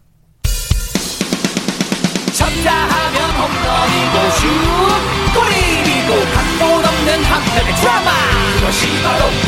[2.38, 4.46] 쳤다 하면 홈런이고 슛
[5.34, 8.08] 골이고 각본 없는 한편의 드라마
[8.58, 9.47] 그것이 바로 그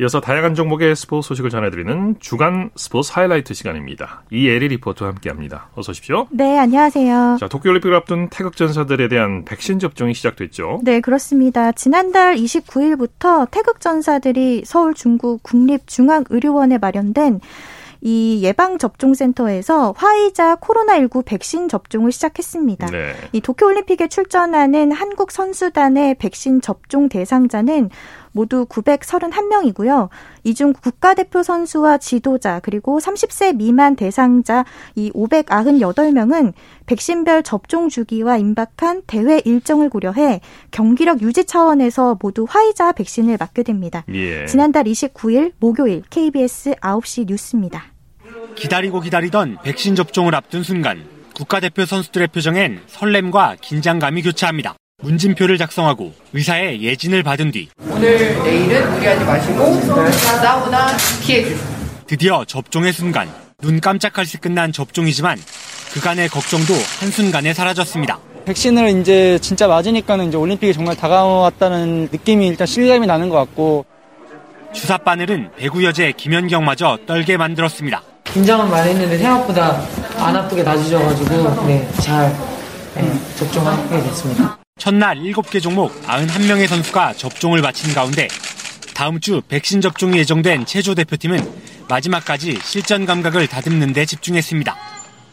[0.00, 4.24] 이어서 다양한 종목의 스포츠 소식을 전해드리는 주간 스포츠 하이라이트 시간입니다.
[4.32, 5.68] 이에리 리포터와 함께합니다.
[5.76, 6.26] 어서 오십시오.
[6.30, 7.36] 네, 안녕하세요.
[7.38, 10.80] 자, 도쿄올림픽을 앞둔 태극 전사들에 대한 백신 접종이 시작됐죠.
[10.82, 11.70] 네, 그렇습니다.
[11.70, 17.40] 지난달 29일부터 태극 전사들이 서울 중구 국립중앙의료원에 마련된
[18.00, 22.88] 이 예방접종센터에서 화이자 코로나19 백신 접종을 시작했습니다.
[22.88, 23.14] 네.
[23.32, 27.88] 이 도쿄올림픽에 출전하는 한국 선수단의 백신 접종 대상자는
[28.34, 30.08] 모두 931명이고요.
[30.42, 36.52] 이 중 국가대표 선수와 지도자 그리고 30세 미만 대상자 이 598명은
[36.86, 44.04] 백신별 접종 주기와 임박한 대회 일정을 고려해 경기력 유지 차원에서 모두 화이자 백신을 맞게 됩니다.
[44.12, 44.46] 예.
[44.46, 47.84] 지난달 29일 목요일 KBS 9시 뉴스입니다.
[48.56, 54.76] 기다리고 기다리던 백신 접종을 앞둔 순간 국가대표 선수들의 표정엔 설렘과 긴장감이 교차합니다.
[55.04, 59.80] 문진표를 작성하고 의사의 예진을 받은 뒤 오늘 내일은 무리하지 마시고
[60.40, 60.86] 사우나
[61.22, 61.74] 피해 주세요.
[62.06, 63.28] 드디어 접종의 순간
[63.60, 65.38] 눈 깜짝할 새 끝난 접종이지만
[65.92, 68.18] 그간의 걱정도 한순간에 사라졌습니다.
[68.46, 73.86] 백신을 이제 진짜 맞으니까는 이제 올림픽이 정말 다가왔다는 느낌이 일단 실감이 나는 것 같고
[74.72, 78.02] 주사 바늘은 배구 여제 김연경마저 떨게 만들었습니다.
[78.24, 79.80] 긴장은 많이 했는데 생각보다
[80.18, 82.53] 안 아프게 나아져가지고 네, 잘 네,
[83.36, 84.58] 접종하게 됐습니다.
[84.78, 88.28] 첫날 7개 종목 91명의 선수가 접종을 마친 가운데
[88.94, 91.38] 다음 주 백신 접종이 예정된 체조 대표팀은
[91.88, 94.76] 마지막까지 실전 감각을 다듬는 데 집중했습니다.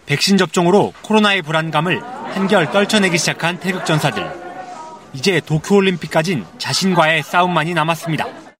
[0.05, 2.01] 백신 접종으로 코로나의 불안감을
[2.33, 4.25] 한결 떨쳐내기 시작한 태극 전사들.
[5.13, 8.50] 이제 도쿄올림픽까진 자신과의 싸움만이 남았습니다.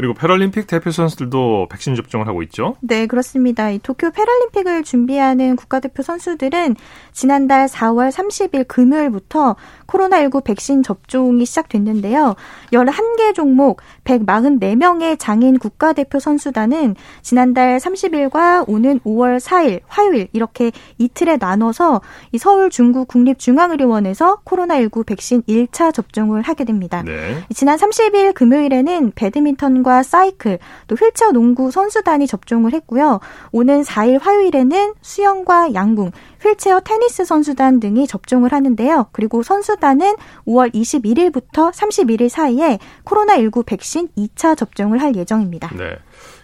[0.00, 2.74] 그리고 패럴림픽 대표 선수들도 백신 접종을 하고 있죠?
[2.80, 3.68] 네, 그렇습니다.
[3.68, 6.74] 이 도쿄 패럴림픽을 준비하는 국가대표 선수들은
[7.12, 12.34] 지난달 4월 30일 금요일부터 코로나19 백신 접종이 시작됐는데요.
[12.72, 22.00] 11개 종목 144명의 장인 국가대표 선수단은 지난달 30일과 오는 5월 4일 화요일 이렇게 이틀에 나눠서
[22.32, 27.02] 이 서울 중구 국립중앙의료원에서 코로나19 백신 1차 접종을 하게 됩니다.
[27.04, 27.44] 네.
[27.54, 33.20] 지난 30일 금요일에는 배드민턴과 사이클 또 휠체어 농구 선수단이 접종을 했고요.
[33.52, 39.08] 오는 4일 화요일에는 수영과 양궁, 휠체어 테니스 선수단 등이 접종을 하는데요.
[39.12, 40.14] 그리고 선수단은
[40.46, 45.70] 5월 21일부터 31일 사이에 코로나19 백신 2차 접종을 할 예정입니다.
[45.76, 45.96] 네.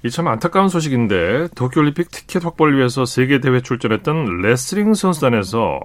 [0.04, 5.78] 이 참 안타까운 소식인데 도쿄올림픽 티켓 확보를 위해서 세계 대회 출전했던 레슬링 선수단에서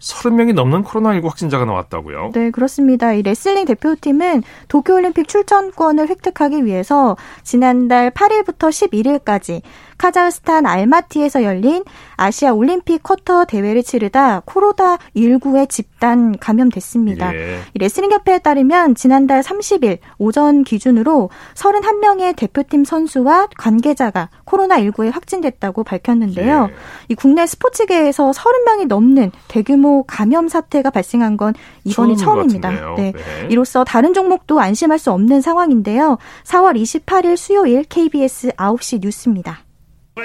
[0.00, 2.30] 30명이 넘는 코로나19 확진자가 나왔다고요?
[2.34, 3.12] 네, 그렇습니다.
[3.12, 9.62] 이 레슬링 대표팀은 도쿄올림픽 출전권을 획득하기 위해서 지난달 8일부터 11일까지
[9.98, 11.82] 카자흐스탄 알마티에서 열린
[12.16, 17.34] 아시아 올림픽 쿼터 대회를 치르다 코로나19에 집단 감염됐습니다.
[17.34, 17.60] 예.
[17.74, 26.68] 레슬링 협회에 따르면 지난달 30일 오전 기준으로 31명의 대표팀 선수와 관계자가 코로나19에 확진됐다고 밝혔는데요.
[26.70, 26.74] 예.
[27.08, 32.94] 이 국내 스포츠계에서 30명이 넘는 대규모 감염 사태가 발생한 건 이번이 처음입니다.
[32.96, 33.12] 네.
[33.12, 33.48] 네.
[33.50, 36.18] 이로써 다른 종목도 안심할 수 없는 상황인데요.
[36.44, 39.67] 4월 28일 수요일 KBS 9시 뉴스입니다.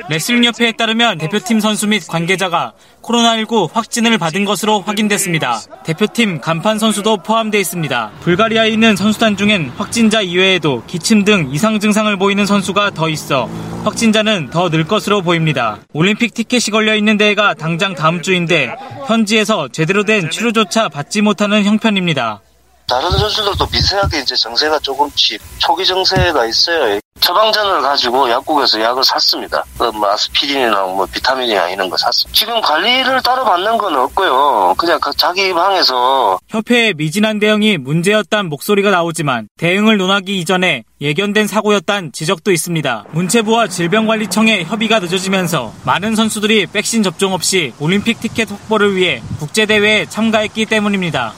[0.10, 5.60] 레슬링협회에 따르면 대표팀 선수 및 관계자가 코로나19 확진을 받은 것으로 확인됐습니다.
[5.86, 8.12] 대표팀 간판 선수도 포함되어 있습니다.
[8.22, 13.50] 불가리아에 있는 선수단 중엔 확진자 이외에도 기침 등 이상 증상을 보이는 선수가 더 있어
[13.84, 15.78] 확진자는 더 늘 것으로 보입니다.
[15.94, 18.74] 올림픽 티켓이 걸려 있는 대회가 당장 다음 주인데
[19.08, 22.42] 현지에서 제대로 된 치료조차 받지 못하는 형편입니다.
[22.88, 27.00] 다른 선수들도 미세하게 이제 정세가 조금씩 초기 정세가 있어요.
[27.20, 29.64] 처방전을 가지고 약국에서 약을 샀습니다.
[29.78, 32.38] 그뭐 아스피린이나 뭐 비타민이나 이런 거 샀습니다.
[32.38, 34.76] 지금 관리를 따로 받는 건 없고요.
[34.78, 42.12] 그냥 그 자기 방에서 협회의 미진한 대응이 문제였단 목소리가 나오지만 대응을 논하기 이전에 예견된 사고였단
[42.12, 43.06] 지적도 있습니다.
[43.12, 50.66] 문체부와 질병관리청의 협의가 늦어지면서 많은 선수들이 백신 접종 없이 올림픽 티켓 확보를 위해 국제대회에 참가했기
[50.66, 51.34] 때문입니다.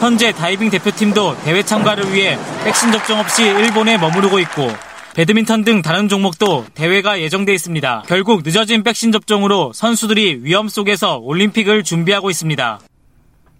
[0.00, 4.68] 현재 다이빙 대표팀도 대회 참가를 위해 백신 접종 없이 일본에 머무르고 있고
[5.14, 8.04] 배드민턴 등 다른 종목도 대회가 예정돼 있습니다.
[8.06, 12.80] 결국 늦어진 백신 접종으로 선수들이 위험 속에서 올림픽을 준비하고 있습니다.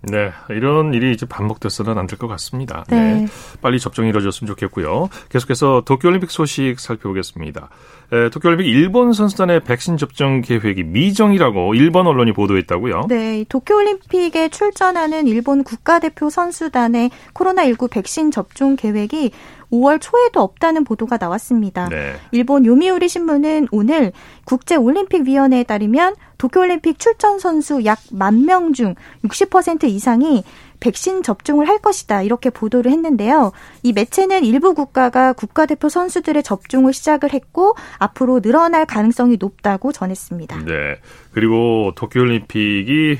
[0.02, 2.84] 네, 이런 일이 이제 반복돼서는 안 될 것 같습니다.
[2.88, 3.14] 네.
[3.14, 3.26] 네.
[3.60, 5.08] 빨리 접종이 이루어졌으면 좋겠고요.
[5.28, 7.68] 계속해서 도쿄올림픽 소식 살펴보겠습니다.
[8.12, 13.06] 에, 도쿄올림픽 일본 선수단의 백신 접종 계획이 미정이라고 일본 언론이 보도했다고요?
[13.08, 19.30] 네, 도쿄올림픽에 출전하는 일본 국가대표 선수단의 코로나19 백신 접종 계획이
[19.72, 21.88] 5월 초에도 없다는 보도가 나왔습니다.
[21.88, 22.14] 네.
[22.32, 24.12] 일본 요미우리 신문은 오늘
[24.44, 30.44] 국제올림픽위원회에 따르면 도쿄올림픽 출전 선수 약 만 명 중 60% 이상이
[30.80, 33.52] 백신 접종을 할 것이다 이렇게 보도를 했는데요.
[33.82, 40.64] 이 매체는 일부 국가가 국가대표 선수들의 접종을 시작을 했고 앞으로 늘어날 가능성이 높다고 전했습니다.
[40.64, 40.96] 네.
[41.32, 43.18] 그리고 도쿄올림픽이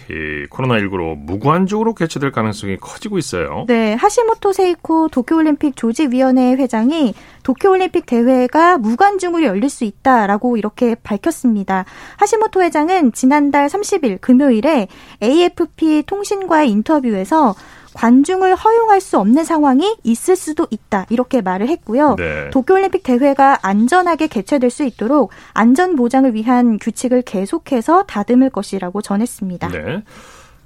[0.51, 3.65] 코로나19로 무관중으로 개최될 가능성이 커지고 있어요.
[3.69, 3.95] 네.
[3.95, 11.85] 하시모토 세이코 도쿄올림픽 조직위원회 회장이 도쿄올림픽 대회가 무관중으로 열릴 수 있다라고 이렇게 밝혔습니다.
[12.17, 14.89] 하시모토 회장은 지난달 30일 금요일에
[15.23, 17.55] AFP 통신과의 인터뷰에서
[17.95, 21.07] 관중을 허용할 수 없는 상황이 있을 수도 있다.
[21.11, 22.17] 이렇게 말을 했고요.
[22.17, 22.51] 네.
[22.51, 29.69] 도쿄올림픽 대회가 안전하게 개최될 수 있도록 안전 보장을 위한 규칙을 계속해서 다듬을 것이라고 전했습니다.
[29.69, 30.03] 네.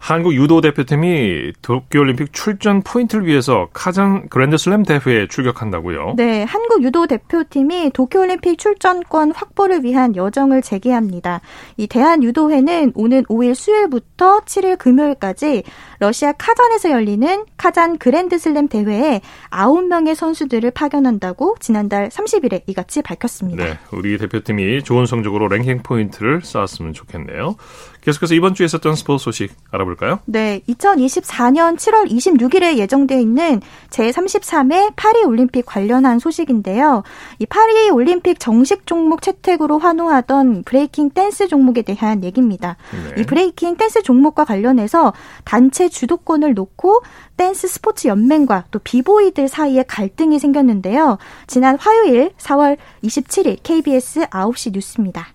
[0.05, 6.13] 한국 유도 대표팀이 도쿄올림픽 출전 포인트를 위해서 카잔 그랜드슬램 대회에 출격한다고요?
[6.19, 11.41] 네, 한국 유도 대표팀이 도쿄올림픽 출전권 확보를 위한 여정을 재개합니다.
[11.79, 15.63] 이 대한유도회는 오는 5일 수요일부터 7일 금요일까지
[16.01, 23.65] 러시아 카잔에서 열리는 카잔 그랜드슬램 대회에 9명의 선수들을 파견한다고 지난달 30일에 이같이 밝혔습니다.
[23.65, 27.57] 네, 우리 대표팀이 좋은 성적으로 랭킹 포인트를 쌓았으면 좋겠네요.
[28.05, 30.21] 계속해서 이번 주에 있었던 스포츠 소식 알아볼까요?
[30.27, 37.03] 네, 2024년 7월 26일에 예정돼 있는 제33회 파리 올림픽 관련한 소식인데요.
[37.39, 42.77] 이 파리 올림픽 정식 종목 채택으로 환호하던 브레이킹 댄스 종목에 대한 얘기입니다.
[42.93, 43.23] 네.
[43.23, 45.15] 이 브레이킹 댄스 종목과 관련해서
[45.45, 47.03] 단체 주도권을 놓고
[47.39, 51.17] 댄스 스포츠 연맹과 또 비보이들 사이에 갈등이 생겼는데요.
[51.47, 55.29] 지난 화요일 4월 27일 KBS 9시 뉴스입니다.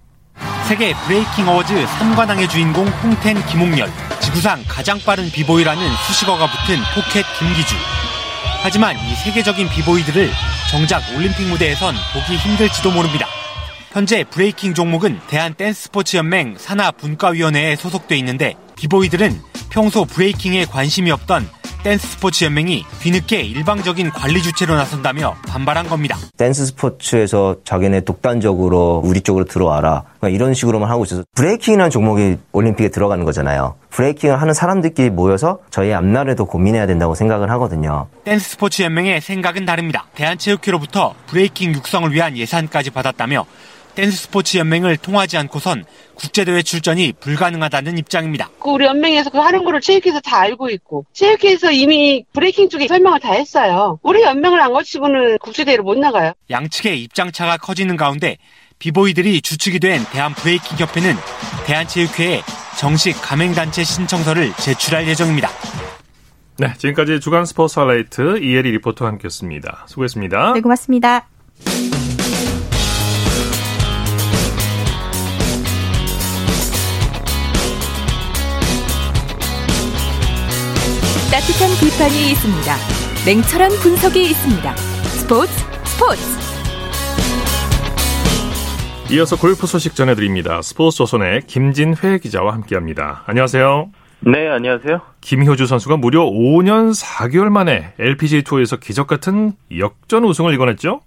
[0.68, 7.76] 세계 브레이킹 어워즈 3관왕의 주인공 홍텐 김홍렬, 지구상 가장 빠른 비보이라는 수식어가 붙은 포켓 김기주.
[8.62, 10.32] 하지만 이 세계적인 비보이들을
[10.70, 13.26] 정작 올림픽 무대에선 보기 힘들지도 모릅니다.
[13.92, 21.10] 현재 브레이킹 종목은 대한 댄스 스포츠 연맹 산하 분과위원회에 소속돼 있는데 비보이들은 평소 브레이킹에 관심이
[21.10, 21.50] 없던
[21.82, 26.18] 댄스 스포츠 연맹이 뒤늦게 일방적인 관리 주체로 나선다며 반발한 겁니다.
[26.36, 30.04] 댄스 스포츠에서 자기네 독단적으로 우리 쪽으로 들어와라.
[30.24, 33.76] 이런 식으로만 하고 있어서 브레이킹이라는 종목이 올림픽에 들어가는 거잖아요.
[33.92, 38.08] 브레이킹을 하는 사람들끼리 모여서 저희 앞날을 더 고민해야 된다고 생각을 하거든요.
[38.26, 40.06] 댄스 스포츠 연맹의 생각은 다릅니다.
[40.16, 43.46] 대한체육회로부터 브레이킹 육성을 위한 예산까지 받았다며
[44.00, 45.84] 댄스 스포츠 연맹을 통하지 않고선
[46.16, 48.50] 국제대회 출전이 불가능하다는 입장입니다.
[48.58, 53.20] 그 우리 연맹에서 그 하는 거를 체육회에서 다 알고 있고 체육회에서 이미 브레이킹 쪽에 설명을
[53.20, 54.00] 다 했어요.
[54.02, 56.32] 우리 연맹을 안 거치고는 국제대회를 못 나가요.
[56.50, 58.38] 양측의 입장차가 커지는 가운데
[58.78, 61.16] 비보이들이 주축이 된 대한 브레이킹 협회는
[61.66, 62.42] 대한체육회에
[62.78, 65.50] 정식 가맹단체 신청서를 제출할 예정입니다.
[66.58, 69.88] 네, 지금까지 주간 스포츠 하이라이트 이혜리 리포터와 함께했습니다.
[69.90, 70.54] 수고했습니다.
[70.54, 71.28] 네, 고맙습니다.
[81.40, 82.76] 따뜻한 비판이 있습니다.
[83.26, 84.76] 냉철한 분석이 있습니다.
[84.76, 85.52] 스포츠
[85.86, 86.22] 스포츠.
[89.14, 90.62] 이어서 골프 소식 전해드립니다.
[90.62, 93.24] 스포츠 조선의 김진회 기자와 함께합니다.
[93.26, 93.90] 안녕하세요.
[94.20, 95.00] 네, 안녕하세요.
[95.22, 101.00] 김효주 선수가 무려 5년 4개월 만에 LPGA 투어에서 기적 같은 역전 우승을 이뤄냈죠?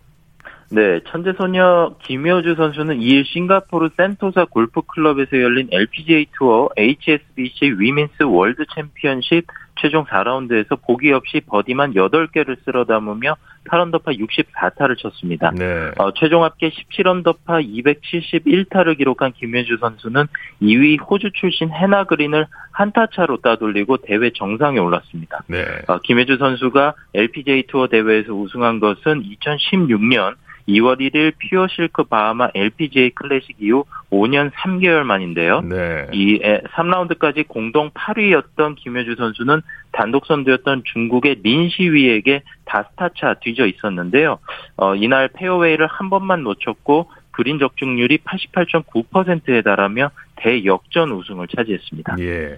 [0.71, 9.47] 네, 천재소녀 김효주 선수는 2일 싱가포르 센토사 골프클럽에서 열린 LPGA 투어 HSBC 위민스 월드 챔피언십
[9.83, 13.35] 최종 4라운드에서 보기 없이 버디만 8개를 쓸어 담으며
[13.69, 15.51] 8언더파 64타를 쳤습니다.
[15.51, 15.91] 네.
[15.99, 20.27] 어, 최종 합계 17언더파 271타를 기록한 김현주 선수는
[20.63, 25.43] 2위 호주 출신 해나 그린을 한타 차로 따돌리고 대회 정상에 올랐습니다.
[25.49, 25.65] 네.
[25.89, 30.37] 어, 김혜주 선수가 LPGA 투어 대회에서 우승한 것은 2016년
[30.69, 35.61] 2월 1일 퓨어 실크 바하마 LPGA 클래식 이후 5년 3개월 만인데요.
[35.63, 36.07] 네.
[36.13, 44.39] 이 3라운드까지 공동 8위였던 김효주 선수는 단독 선두였던 중국의 린시위에게 다스타차 뒤져 있었는데요.
[44.77, 52.17] 어, 이날 페어웨이를 한 번만 놓쳤고 그린 적중률이 88.9%에 달하며 대역전 우승을 차지했습니다.
[52.21, 52.57] 예.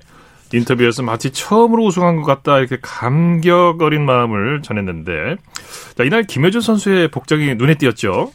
[0.52, 5.36] 인터뷰에서 마치 처음으로 우승한 것 같다 이렇게 감격 어린 마음을 전했는데
[5.96, 8.30] 자, 이날 김효준 선수의 복장이 눈에 띄었죠.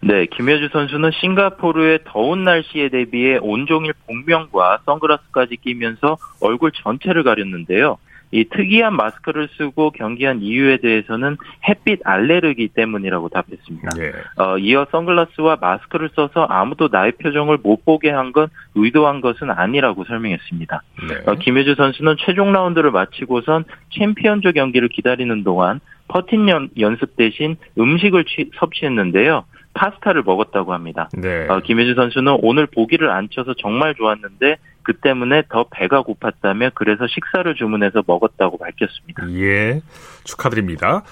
[0.00, 7.98] 네, 김효주 선수는 싱가포르의 더운 날씨에 대비해 온종일 복면과 선글라스까지 끼면서 얼굴 전체를 가렸는데요.
[8.30, 11.36] 이 특이한 마스크를 쓰고 경기한 이유에 대해서는
[11.68, 13.88] 햇빛 알레르기 때문이라고 답했습니다.
[13.96, 14.12] 네.
[14.36, 20.04] 어, 이어 선글라스와 마스크를 써서 아무도 나의 표정을 못 보게 한 건 의도한 것은 아니라고
[20.04, 20.82] 설명했습니다.
[21.08, 21.14] 네.
[21.26, 23.64] 어, 김효주 선수는 최종 라운드를 마치고선
[23.98, 29.44] 챔피언조 경기를 기다리는 동안 퍼팅 연, 연습 대신 음식을 취, 섭취했는데요.
[29.74, 31.08] 파스타를 먹었다고 합니다.
[31.14, 31.46] 네.
[31.48, 34.56] 어, 김효주 선수는 오늘 보기를 안 쳐서 정말 좋았는데
[34.88, 39.30] 그 때문에 더 배가 고팠다며 그래서 식사를 주문해서 먹었다고 밝혔습니다.
[39.32, 39.82] 예,
[40.24, 41.02] 축하드립니다.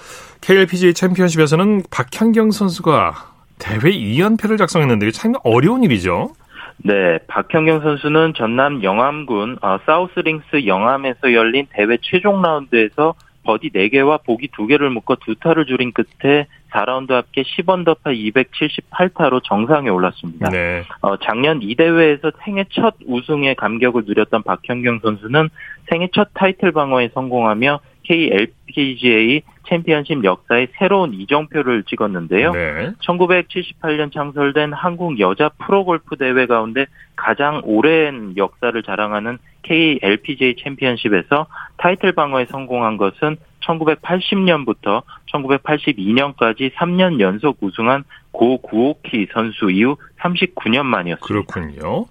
[0.41, 3.13] KLPGA 챔피언십에서는 박현경 선수가
[3.59, 6.31] 대회 2연패를 작성했는데 참 어려운 일이죠.
[6.77, 13.13] 네, 박현경 선수는 전남 영암군 어, 사우스링스 영암에서 열린 대회 최종 라운드에서
[13.43, 20.49] 버디 4개와 보기 2개를 묶어 두 타를 줄인 끝에 4라운드 합계 10언더파 278타로 정상에 올랐습니다.
[20.49, 20.83] 네.
[21.01, 25.49] 어, 작년 이 대회에서 생애 첫 우승의 감격을 누렸던 박현경 선수는
[25.89, 32.53] 생애 첫 타이틀 방어에 성공하며 KLPGA 챔피언십 역사의 새로운 이정표를 찍었는데요.
[32.53, 32.91] 네.
[33.01, 41.47] 1978년 창설된 한국 여자 프로골프 대회 가운데 가장 오랜 역사를 자랑하는 KLPGA 챔피언십에서
[41.77, 43.35] 타이틀 방어에 성공한 것은
[43.67, 45.03] 1980년부터
[45.33, 51.25] 1982년까지 3년 연속 우승한 고 구오키 선수 이후 39년 만이었습니다.
[51.25, 52.05] 그렇군요.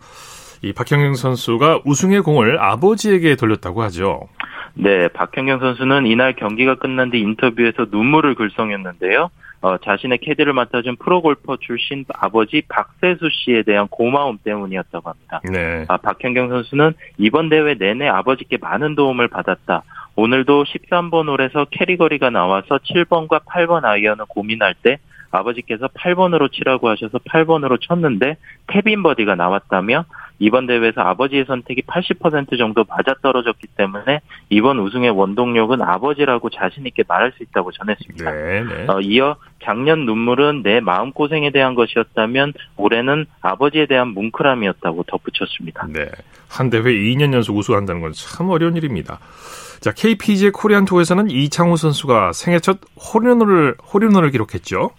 [0.63, 4.29] 이 박현경 선수가 우승의 공을 아버지에게 돌렸다고 하죠.
[4.75, 9.31] 네, 박현경 선수는 이날 경기가 끝난 뒤 인터뷰에서 눈물을 글썽였는데요.
[9.63, 15.41] 어, 자신의 캐디를 맡아준 프로골퍼 출신 아버지 박세수 씨에 대한 고마움 때문이었다고 합니다.
[15.51, 15.85] 네.
[15.89, 19.83] 아, 박현경 선수는 이번 대회 내내 아버지께 많은 도움을 받았다.
[20.17, 24.99] 오늘도 13번 홀에서 캐리거리가 나와서 7번과 8번 아이언을 고민할 때
[25.37, 30.05] 아버지께서 8번으로 치라고 하셔서 8번으로 쳤는데 태빈 버디가 나왔다며
[30.39, 34.21] 이번 대회에서 아버지의 선택이 80% 정도 맞아떨어졌기 때문에
[34.51, 38.31] 이번 우승의 원동력은 아버지라고 자신 있게 말할 수 있다고 전했습니다.
[38.31, 38.87] 네, 네.
[38.89, 45.87] 어, 이어 작년 눈물은 내 마음고생에 대한 것이었다면 올해는 아버지에 대한 뭉클함이었다고 덧붙였습니다.
[45.93, 46.07] 네.
[46.49, 49.19] 한 대회 2년 연속 우승한다는 건 참 어려운 일입니다.
[49.81, 54.91] 자, KPGA 코리안 투어에서는 이창우 선수가 생애 첫 홀인원을 홀인원을 기록했죠.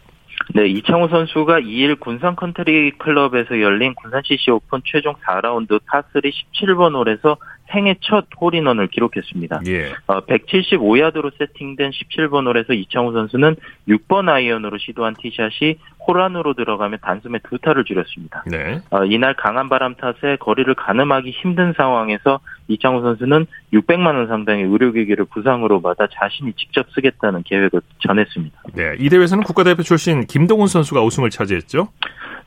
[0.53, 6.95] 네, 이창우 선수가 2일 군산 컨트리 클럽에서 열린 군산 CC 오픈 최종 4라운드 파3 17번
[6.95, 7.37] 홀에서
[7.69, 9.61] 생애 첫 홀인원을 기록했습니다.
[9.67, 9.93] 예.
[10.07, 13.55] 어, 175야드로 세팅된 17번 홀에서 이창우 선수는
[13.89, 15.75] 6번 아이언으로 시도한 티샷이
[16.07, 18.45] 홀 안으로 들어가며 단숨에 두 타를 줄였습니다.
[18.47, 18.79] 네.
[18.89, 25.25] 어, 이날 강한 바람 탓에 거리를 가늠하기 힘든 상황에서 이창우 선수는 600만 원 상당의 의료기기를
[25.25, 28.61] 부상으로 받아 자신이 직접 쓰겠다는 계획을 전했습니다.
[28.73, 31.89] 네, 이 대회에서는 국가대표 출신 김동훈 선수가 우승을 차지했죠.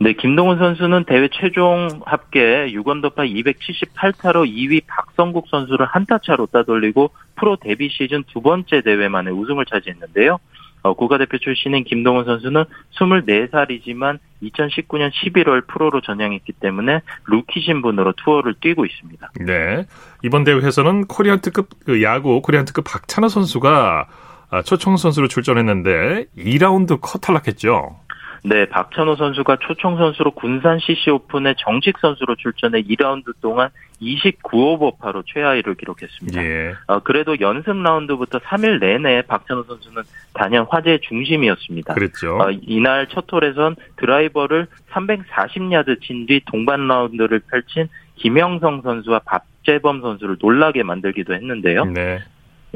[0.02, 7.56] 네, 김동훈 선수는 대회 최종 합계 6언더파 278타로 2위 박성국 선수를 한타 차로 따돌리고 프로
[7.56, 10.38] 데뷔 시즌 두 번째 대회 만에 우승을 차지했는데요.
[10.82, 12.64] 어, 국가대표 출신인 김동훈 선수는
[12.98, 19.32] 24살이지만 2019년 11월 프로로 전향했기 때문에 루키 신분으로 투어를 뛰고 있습니다.
[19.44, 19.86] 네.
[20.22, 24.08] 이번 대회에서는 코리안 특급 그 야구 코리안 특급 박찬호 선수가
[24.52, 27.96] 아, 초청 선수로 출전했는데 2라운드 컷 탈락했죠.
[28.42, 33.68] 네, 박찬호 선수가 초청 선수로 군산 CC 오픈의 정식 선수로 출전해 2라운드 동안
[34.00, 36.42] 29오버파로 최하위를 기록했습니다.
[36.42, 36.74] 예.
[36.86, 41.94] 어, 그래도 연습 라운드부터 3일 내내 박찬호 선수는 단연 화제의 중심이었습니다.
[41.94, 42.38] 그랬죠.
[42.38, 50.36] 어, 이날 첫 홀에선 드라이버를 340야드 친 뒤 동반 라운드를 펼친 김형성 선수와 박재범 선수를
[50.40, 51.84] 놀라게 만들기도 했는데요.
[51.86, 52.20] 네.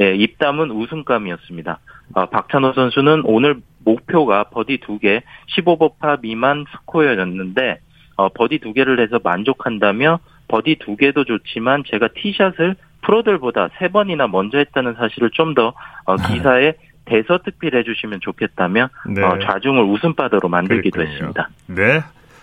[0.01, 1.79] 예, 입담은 우승감이었습니다.
[2.13, 5.23] 어, 박찬호 선수는 오늘 목표가 버디 2개,
[5.57, 7.81] 15오버파 미만 스코어였는데
[8.17, 15.31] 어, 버디 2개를 해서 만족한다며 버디 2개도 좋지만 제가 티샷을 프로들보다 3번이나 먼저 했다는 사실을
[15.31, 15.75] 좀더
[16.05, 16.35] 어, 네.
[16.35, 16.75] 기사에
[17.07, 19.23] 대서특필 해 주시면 좋겠다며 네.
[19.23, 21.13] 어, 좌중을 웃음바다로 만들기도 그랬군요.
[21.13, 21.49] 했습니다.
[21.67, 22.01] 네,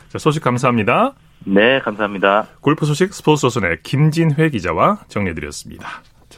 [0.09, 1.13] 자, 소식 감사합니다.
[1.45, 2.47] 네, 감사합니다.
[2.61, 5.87] 골프 소식 스포츠 조선의 김진회 기자와 정리해드렸습니다.